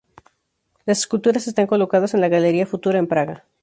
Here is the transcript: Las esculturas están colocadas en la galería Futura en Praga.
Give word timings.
Las 0.87 0.97
esculturas 0.97 1.47
están 1.47 1.67
colocadas 1.67 2.15
en 2.15 2.21
la 2.21 2.27
galería 2.27 2.65
Futura 2.65 2.97
en 2.97 3.05
Praga. 3.05 3.45